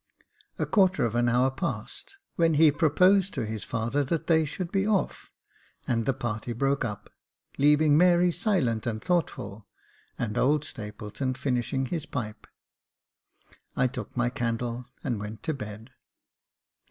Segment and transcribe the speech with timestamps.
[0.57, 4.71] A quarter of an hour passed, when he proposed to his father that they should
[4.71, 5.29] be off,
[5.87, 7.11] and the party broke up.
[7.59, 9.67] Leaving Mary silent and thoughtful,
[10.17, 12.47] and old Stapleton finishing his pipe,
[13.75, 15.91] I took my candle and went to bed.